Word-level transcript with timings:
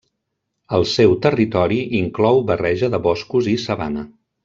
El 0.77 0.85
seu 0.91 1.13
territori 1.27 1.79
inclou 2.01 2.43
barreja 2.51 2.93
de 2.97 3.05
boscos 3.09 3.55
i 3.57 3.59
sabana. 3.69 4.09